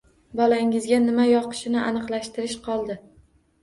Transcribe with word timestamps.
Bolangizga 0.39 0.99
nima 1.05 1.27
yoqishini 1.33 1.87
aniqlashtirish 1.93 2.61
qoldi. 2.71 3.03